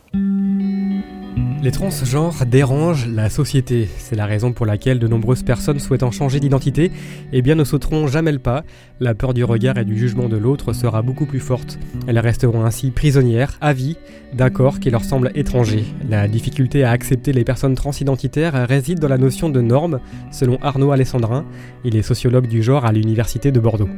Les 1.63 1.71
transgenres 1.71 2.45
dérangent 2.45 3.07
la 3.07 3.31
société. 3.31 3.89
C'est 3.97 4.17
la 4.17 4.27
raison 4.27 4.53
pour 4.53 4.67
laquelle 4.67 4.99
de 4.99 5.07
nombreuses 5.07 5.45
personnes 5.45 5.79
souhaitant 5.79 6.11
changer 6.11 6.41
d'identité 6.41 6.91
eh 7.33 7.43
bien, 7.43 7.55
ne 7.55 7.63
sauteront 7.63 8.09
jamais 8.09 8.33
le 8.33 8.41
pas. 8.41 8.65
La 8.99 9.15
peur 9.15 9.35
du 9.35 9.45
regard 9.45 9.79
et 9.79 9.85
du 9.85 9.97
jugement 9.97 10.29
de 10.29 10.37
l'autre 10.37 10.73
sera 10.73 11.01
beaucoup 11.03 11.27
plus 11.27 11.39
forte. 11.39 11.79
Elles 12.09 12.19
resteront 12.19 12.65
ainsi 12.65 12.91
prisonnières, 12.91 13.57
à 13.61 13.73
vie, 13.73 13.97
d'un 14.33 14.51
corps 14.51 14.81
qui 14.81 14.91
leur 14.91 15.05
semble 15.05 15.31
étranger. 15.37 15.85
La 16.09 16.27
difficulté 16.27 16.83
à 16.83 16.91
accepter 16.91 17.33
les 17.33 17.45
personnes 17.45 17.77
transidentitaires 17.77 18.67
réside 18.67 18.99
dans 18.99 19.07
la 19.07 19.17
notion 19.17 19.49
de 19.49 19.61
norme, 19.61 20.01
selon 20.33 20.59
Arnaud 20.61 20.91
Alessandrin. 20.91 21.45
Il 21.85 21.95
est 21.95 22.03
sociologue 22.03 22.49
du 22.49 22.65
genre 22.65 22.85
à 22.85 22.91
l'Université 22.91 23.53
de 23.53 23.61
Bordeaux. 23.61 23.89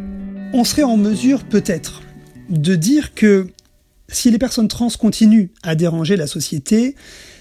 On 0.53 0.65
serait 0.65 0.83
en 0.83 0.97
mesure 0.97 1.45
peut-être 1.45 2.03
de 2.49 2.75
dire 2.77 3.15
que 3.15 3.49
si 4.09 4.31
les 4.31 4.39
personnes 4.39 4.69
trans 4.69 4.89
continuent 4.89 5.49
à 5.63 5.75
déranger 5.75 6.17
la 6.17 6.27
société, 6.27 6.95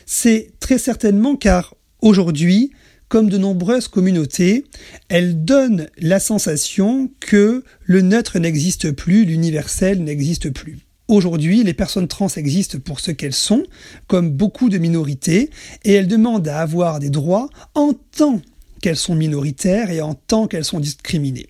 c'est 0.05 0.51
très 0.59 0.77
certainement 0.77 1.35
car 1.35 1.75
aujourd'hui, 2.01 2.71
comme 3.07 3.29
de 3.29 3.37
nombreuses 3.37 3.87
communautés, 3.87 4.65
elles 5.09 5.45
donnent 5.45 5.87
la 5.97 6.19
sensation 6.19 7.11
que 7.19 7.63
le 7.83 8.01
neutre 8.01 8.39
n'existe 8.39 8.91
plus, 8.91 9.25
l'universel 9.25 10.03
n'existe 10.03 10.49
plus. 10.49 10.79
Aujourd'hui, 11.07 11.63
les 11.63 11.75
personnes 11.75 12.07
trans 12.07 12.29
existent 12.35 12.79
pour 12.83 12.99
ce 12.99 13.11
qu'elles 13.11 13.33
sont, 13.33 13.63
comme 14.07 14.31
beaucoup 14.31 14.69
de 14.69 14.79
minorités, 14.79 15.51
et 15.83 15.93
elles 15.93 16.07
demandent 16.07 16.47
à 16.47 16.59
avoir 16.59 16.99
des 16.99 17.11
droits 17.11 17.49
en 17.75 17.93
tant 17.93 18.41
qu'elles 18.85 18.95
sont 18.95 19.15
minoritaires 19.15 19.89
et 19.89 19.99
en 19.99 20.13
tant 20.13 20.45
qu'elles 20.45 20.63
sont 20.63 20.79
discriminées. 20.79 21.47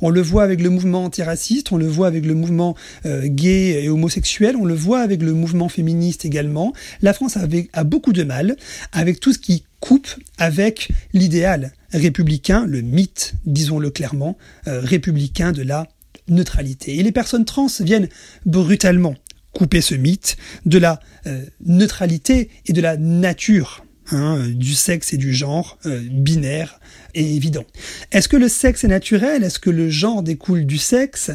On 0.00 0.08
le 0.08 0.22
voit 0.22 0.42
avec 0.42 0.62
le 0.62 0.70
mouvement 0.70 1.04
antiraciste, 1.04 1.70
on 1.70 1.76
le 1.76 1.86
voit 1.86 2.06
avec 2.06 2.24
le 2.24 2.32
mouvement 2.32 2.76
euh, 3.04 3.26
gay 3.26 3.84
et 3.84 3.90
homosexuel, 3.90 4.56
on 4.56 4.64
le 4.64 4.72
voit 4.72 5.00
avec 5.00 5.20
le 5.20 5.34
mouvement 5.34 5.68
féministe 5.68 6.24
également. 6.24 6.72
La 7.02 7.12
France 7.12 7.36
a 7.36 7.84
beaucoup 7.84 8.14
de 8.14 8.24
mal 8.24 8.56
avec 8.92 9.20
tout 9.20 9.34
ce 9.34 9.38
qui 9.38 9.64
coupe 9.80 10.08
avec 10.38 10.90
l'idéal 11.12 11.74
républicain, 11.92 12.64
le 12.66 12.80
mythe, 12.80 13.34
disons-le 13.44 13.90
clairement, 13.90 14.38
euh, 14.66 14.80
républicain 14.80 15.52
de 15.52 15.60
la 15.60 15.88
neutralité. 16.28 16.96
Et 16.96 17.02
les 17.02 17.12
personnes 17.12 17.44
trans 17.44 17.66
viennent 17.80 18.08
brutalement 18.46 19.14
couper 19.52 19.82
ce 19.82 19.94
mythe 19.94 20.38
de 20.64 20.78
la 20.78 21.00
euh, 21.26 21.44
neutralité 21.66 22.48
et 22.64 22.72
de 22.72 22.80
la 22.80 22.96
nature 22.96 23.84
Hein, 24.10 24.48
du 24.54 24.72
sexe 24.72 25.12
et 25.12 25.18
du 25.18 25.34
genre, 25.34 25.76
euh, 25.84 26.00
binaire 26.10 26.80
et 27.14 27.36
évident. 27.36 27.64
Est-ce 28.10 28.26
que 28.26 28.38
le 28.38 28.48
sexe 28.48 28.84
est 28.84 28.88
naturel? 28.88 29.44
Est-ce 29.44 29.58
que 29.58 29.68
le 29.68 29.90
genre 29.90 30.22
découle 30.22 30.64
du 30.64 30.78
sexe? 30.78 31.30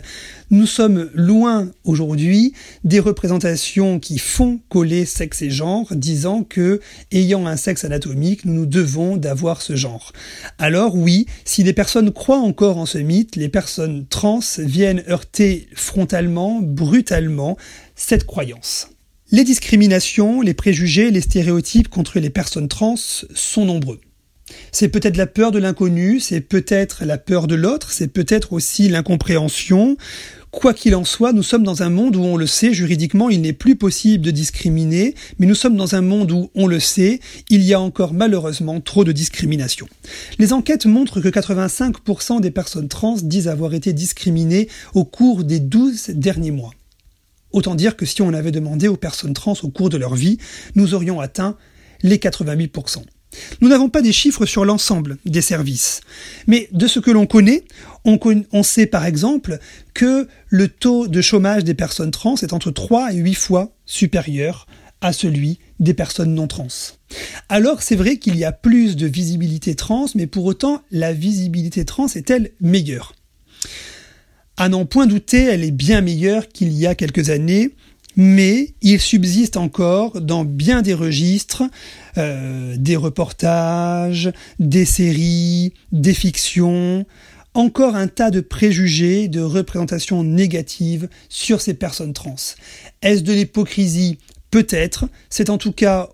Nous 0.49 0.65
sommes 0.65 1.11
loin 1.13 1.69
aujourd'hui 1.83 2.53
des 2.83 2.99
représentations 2.99 3.99
qui 3.99 4.17
font 4.17 4.59
coller 4.69 5.05
sexe 5.05 5.43
et 5.43 5.51
genre, 5.51 5.85
disant 5.91 6.43
que, 6.43 6.79
ayant 7.11 7.45
un 7.45 7.57
sexe 7.57 7.83
anatomique, 7.85 8.43
nous 8.43 8.53
nous 8.53 8.65
devons 8.65 9.17
d'avoir 9.17 9.61
ce 9.61 9.75
genre. 9.75 10.11
Alors 10.57 10.95
oui, 10.95 11.27
si 11.45 11.61
les 11.61 11.73
personnes 11.73 12.11
croient 12.11 12.39
encore 12.39 12.79
en 12.79 12.87
ce 12.87 12.97
mythe, 12.97 13.35
les 13.35 13.49
personnes 13.49 14.07
trans 14.07 14.39
viennent 14.57 15.03
heurter 15.07 15.67
frontalement, 15.75 16.59
brutalement, 16.59 17.55
cette 17.95 18.25
croyance. 18.25 18.92
Les 19.33 19.43
discriminations, 19.43 20.41
les 20.41 20.53
préjugés, 20.53 21.09
les 21.09 21.19
stéréotypes 21.19 21.87
contre 21.87 22.19
les 22.19 22.29
personnes 22.29 22.67
trans 22.67 22.97
sont 22.97 23.65
nombreux. 23.65 23.99
C'est 24.71 24.89
peut-être 24.89 25.17
la 25.17 25.25
peur 25.25 25.49
de 25.49 25.57
l'inconnu, 25.57 26.19
c'est 26.19 26.39
peut-être 26.39 27.03
la 27.03 27.17
peur 27.17 27.47
de 27.47 27.55
l'autre, 27.55 27.91
c'est 27.91 28.09
peut-être 28.09 28.53
aussi 28.53 28.89
l'incompréhension. 28.89 29.97
Quoi 30.51 30.75
qu'il 30.75 30.93
en 30.93 31.03
soit, 31.03 31.33
nous 31.33 31.41
sommes 31.41 31.63
dans 31.63 31.81
un 31.81 31.89
monde 31.89 32.15
où 32.15 32.21
on 32.21 32.37
le 32.37 32.45
sait, 32.45 32.75
juridiquement, 32.75 33.31
il 33.31 33.41
n'est 33.41 33.53
plus 33.53 33.75
possible 33.75 34.23
de 34.23 34.29
discriminer, 34.29 35.15
mais 35.39 35.47
nous 35.47 35.55
sommes 35.55 35.77
dans 35.77 35.95
un 35.95 36.01
monde 36.01 36.31
où, 36.31 36.51
on 36.53 36.67
le 36.67 36.79
sait, 36.79 37.19
il 37.49 37.63
y 37.63 37.73
a 37.73 37.79
encore 37.79 38.13
malheureusement 38.13 38.81
trop 38.81 39.03
de 39.03 39.11
discrimination. 39.11 39.87
Les 40.37 40.53
enquêtes 40.53 40.85
montrent 40.85 41.21
que 41.21 41.29
85% 41.29 42.39
des 42.39 42.51
personnes 42.51 42.87
trans 42.87 43.15
disent 43.15 43.47
avoir 43.47 43.73
été 43.73 43.93
discriminées 43.93 44.67
au 44.93 45.05
cours 45.05 45.43
des 45.43 45.59
12 45.59 46.11
derniers 46.11 46.51
mois. 46.51 46.75
Autant 47.53 47.75
dire 47.75 47.95
que 47.95 48.05
si 48.05 48.21
on 48.21 48.33
avait 48.33 48.51
demandé 48.51 48.87
aux 48.87 48.97
personnes 48.97 49.33
trans 49.33 49.53
au 49.61 49.69
cours 49.69 49.89
de 49.89 49.97
leur 49.97 50.15
vie, 50.15 50.39
nous 50.75 50.93
aurions 50.93 51.21
atteint 51.21 51.55
les 52.01 52.17
88%. 52.17 53.03
Nous 53.61 53.69
n'avons 53.69 53.89
pas 53.89 54.01
des 54.01 54.11
chiffres 54.11 54.45
sur 54.45 54.65
l'ensemble 54.65 55.17
des 55.25 55.41
services, 55.41 56.01
mais 56.47 56.67
de 56.71 56.87
ce 56.87 56.99
que 56.99 57.11
l'on 57.11 57.25
connaît, 57.25 57.63
on, 58.05 58.63
sait 58.63 58.85
par 58.85 59.05
exemple 59.05 59.59
que 59.93 60.27
le 60.49 60.67
taux 60.67 61.07
de 61.07 61.21
chômage 61.21 61.63
des 61.63 61.73
personnes 61.73 62.11
trans 62.11 62.35
est 62.35 62.53
entre 62.53 62.71
3 62.71 63.13
et 63.13 63.17
8 63.17 63.33
fois 63.33 63.75
supérieur 63.85 64.67
à 65.01 65.13
celui 65.13 65.59
des 65.79 65.93
personnes 65.93 66.33
non 66.33 66.47
trans. 66.47 66.67
Alors 67.49 67.81
c'est 67.81 67.95
vrai 67.95 68.17
qu'il 68.17 68.35
y 68.35 68.45
a 68.45 68.51
plus 68.51 68.95
de 68.95 69.07
visibilité 69.07 69.75
trans, 69.75 70.05
mais 70.15 70.27
pour 70.27 70.45
autant 70.45 70.81
la 70.91 71.13
visibilité 71.13 71.85
trans 71.85 72.07
est-elle 72.07 72.51
meilleure? 72.61 73.13
À 74.57 74.69
n'en 74.69 74.85
point 74.85 75.07
douter, 75.07 75.43
elle 75.43 75.63
est 75.63 75.71
bien 75.71 76.01
meilleure 76.01 76.47
qu'il 76.47 76.71
y 76.73 76.85
a 76.87 76.95
quelques 76.95 77.29
années. 77.29 77.71
mais 78.15 78.75
il 78.83 78.99
subsiste 78.99 79.57
encore 79.57 80.21
dans 80.21 80.45
bien 80.45 80.83
des 80.83 80.93
registres 80.93 81.63
euh, 82.19 82.75
des 82.77 82.95
reportages, 82.95 84.31
des 84.59 84.85
séries, 84.85 85.73
des 85.91 86.13
fictions, 86.13 87.07
encore 87.55 87.95
un 87.95 88.07
tas 88.07 88.29
de 88.29 88.39
préjugés, 88.39 89.27
de 89.27 89.41
représentations 89.41 90.23
négatives 90.23 91.09
sur 91.27 91.59
ces 91.59 91.73
personnes 91.73 92.13
trans. 92.13 92.35
Est-ce 93.01 93.23
de 93.23 93.33
l'hypocrisie? 93.33 94.19
Peut-être. 94.51 95.05
C'est 95.31 95.49
en 95.49 95.57
tout 95.57 95.71
cas, 95.71 96.09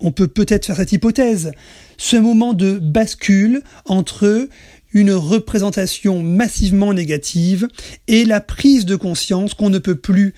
on 0.00 0.12
peut 0.12 0.28
peut-être 0.28 0.64
faire 0.64 0.76
cette 0.76 0.92
hypothèse, 0.92 1.52
ce 1.98 2.16
moment 2.16 2.54
de 2.54 2.78
bascule 2.78 3.62
entre 3.84 4.48
une 4.92 5.12
représentation 5.12 6.22
massivement 6.22 6.92
négative 6.92 7.68
et 8.08 8.24
la 8.24 8.40
prise 8.40 8.86
de 8.86 8.96
conscience 8.96 9.54
qu'on 9.54 9.70
ne 9.70 9.78
peut 9.78 9.96
plus 9.96 10.34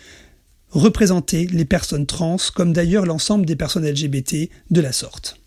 représenter 0.70 1.46
les 1.46 1.64
personnes 1.64 2.06
trans, 2.06 2.36
comme 2.54 2.72
d'ailleurs 2.72 3.06
l'ensemble 3.06 3.46
des 3.46 3.56
personnes 3.56 3.88
LGBT 3.88 4.50
de 4.70 4.80
la 4.80 4.92
sorte. 4.92 5.38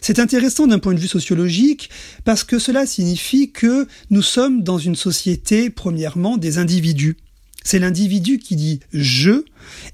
C'est 0.00 0.18
intéressant 0.18 0.66
d'un 0.66 0.78
point 0.78 0.94
de 0.94 1.00
vue 1.00 1.08
sociologique 1.08 1.90
parce 2.24 2.44
que 2.44 2.58
cela 2.58 2.86
signifie 2.86 3.50
que 3.50 3.88
nous 4.10 4.22
sommes 4.22 4.62
dans 4.62 4.78
une 4.78 4.94
société, 4.94 5.70
premièrement, 5.70 6.36
des 6.36 6.58
individus. 6.58 7.16
C'est 7.64 7.78
l'individu 7.78 8.38
qui 8.38 8.56
dit 8.56 8.80
je, 8.92 9.44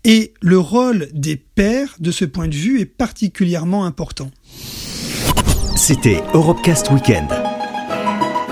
et 0.04 0.34
le 0.42 0.58
rôle 0.58 1.08
des 1.12 1.36
pères, 1.36 1.96
de 1.98 2.10
ce 2.10 2.24
point 2.24 2.48
de 2.48 2.54
vue, 2.54 2.80
est 2.80 2.86
particulièrement 2.86 3.84
important. 3.84 4.30
C'était 5.76 6.22
Europecast 6.34 6.90
Weekend. 6.90 7.28